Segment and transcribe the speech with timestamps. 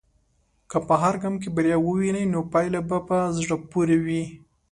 [0.69, 4.23] که په هر ګام کې بریا ووینې، نو پايله به په زړه پورې وي.